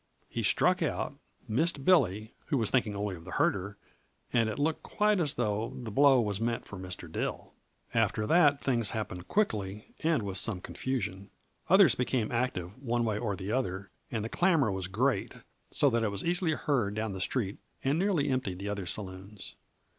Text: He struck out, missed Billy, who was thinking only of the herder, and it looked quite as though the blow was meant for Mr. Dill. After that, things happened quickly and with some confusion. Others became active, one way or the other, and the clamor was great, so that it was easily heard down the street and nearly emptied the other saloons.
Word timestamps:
He 0.27 0.41
struck 0.41 0.81
out, 0.81 1.13
missed 1.47 1.85
Billy, 1.85 2.33
who 2.47 2.57
was 2.57 2.71
thinking 2.71 2.95
only 2.95 3.15
of 3.15 3.23
the 3.23 3.33
herder, 3.33 3.77
and 4.33 4.49
it 4.49 4.57
looked 4.57 4.81
quite 4.81 5.19
as 5.19 5.35
though 5.35 5.73
the 5.79 5.91
blow 5.91 6.19
was 6.19 6.41
meant 6.41 6.65
for 6.65 6.79
Mr. 6.79 7.07
Dill. 7.11 7.53
After 7.93 8.25
that, 8.25 8.59
things 8.59 8.89
happened 8.97 9.27
quickly 9.27 9.93
and 9.99 10.23
with 10.23 10.39
some 10.39 10.59
confusion. 10.59 11.29
Others 11.69 11.93
became 11.93 12.31
active, 12.31 12.81
one 12.81 13.05
way 13.05 13.19
or 13.19 13.35
the 13.35 13.51
other, 13.51 13.91
and 14.09 14.25
the 14.25 14.29
clamor 14.29 14.71
was 14.71 14.87
great, 14.87 15.33
so 15.69 15.87
that 15.91 16.01
it 16.01 16.09
was 16.09 16.25
easily 16.25 16.53
heard 16.53 16.95
down 16.95 17.13
the 17.13 17.21
street 17.21 17.59
and 17.83 17.99
nearly 17.99 18.27
emptied 18.27 18.57
the 18.57 18.69
other 18.69 18.87
saloons. 18.87 19.53